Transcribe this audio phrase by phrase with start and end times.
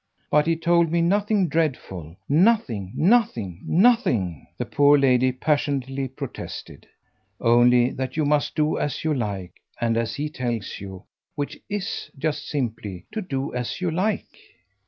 [0.31, 6.87] But he told me nothing dreadful nothing, nothing, nothing," the poor lady passionately protested.
[7.39, 11.03] "Only that you must do as you like and as he tells you
[11.35, 14.39] which IS just simply to do as you like."